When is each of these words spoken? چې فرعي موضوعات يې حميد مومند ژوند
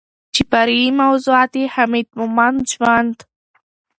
چې 0.33 0.41
فرعي 0.51 0.87
موضوعات 1.01 1.51
يې 1.59 1.65
حميد 1.73 2.07
مومند 2.19 2.59
ژوند 2.73 3.15